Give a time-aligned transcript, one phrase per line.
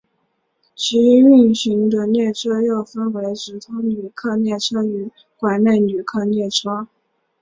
[0.75, 6.87] 其运行的列车又分为直通旅客列车与管内旅客列车。